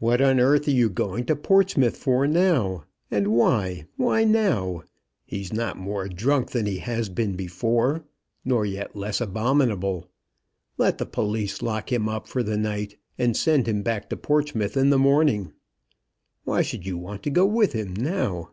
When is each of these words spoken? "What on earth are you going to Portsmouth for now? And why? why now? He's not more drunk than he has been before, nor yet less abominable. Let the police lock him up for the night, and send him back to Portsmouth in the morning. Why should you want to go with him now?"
"What 0.00 0.20
on 0.20 0.40
earth 0.40 0.66
are 0.66 0.72
you 0.72 0.90
going 0.90 1.24
to 1.26 1.36
Portsmouth 1.36 1.96
for 1.96 2.26
now? 2.26 2.82
And 3.12 3.28
why? 3.28 3.86
why 3.96 4.24
now? 4.24 4.82
He's 5.24 5.52
not 5.52 5.76
more 5.78 6.08
drunk 6.08 6.50
than 6.50 6.66
he 6.66 6.78
has 6.78 7.08
been 7.08 7.36
before, 7.36 8.02
nor 8.44 8.66
yet 8.66 8.96
less 8.96 9.20
abominable. 9.20 10.08
Let 10.78 10.98
the 10.98 11.06
police 11.06 11.62
lock 11.62 11.92
him 11.92 12.08
up 12.08 12.26
for 12.26 12.42
the 12.42 12.56
night, 12.58 12.96
and 13.18 13.36
send 13.36 13.68
him 13.68 13.84
back 13.84 14.10
to 14.10 14.16
Portsmouth 14.16 14.76
in 14.76 14.90
the 14.90 14.98
morning. 14.98 15.52
Why 16.42 16.62
should 16.62 16.84
you 16.84 16.98
want 16.98 17.22
to 17.22 17.30
go 17.30 17.46
with 17.46 17.72
him 17.72 17.94
now?" 17.94 18.50